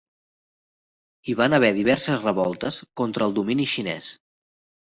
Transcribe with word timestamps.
Hi 1.29 1.35
van 1.41 1.57
haver 1.57 1.69
diverses 1.77 2.19
revoltes 2.29 2.81
contra 3.03 3.29
el 3.29 3.37
domini 3.39 3.71
xinès. 3.75 4.11